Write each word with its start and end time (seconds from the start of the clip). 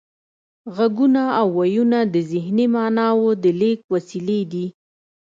غږونه 0.75 1.23
او 1.39 1.47
وییونه 1.57 1.99
د 2.13 2.15
ذهني 2.31 2.65
معناوو 2.75 3.29
د 3.43 3.45
لیږد 3.59 3.85
وسیلې 3.93 4.41
دي 4.51 4.65